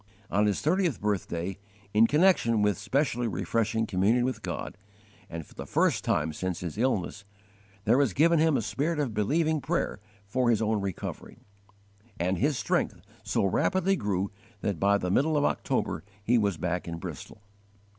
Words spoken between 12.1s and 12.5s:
and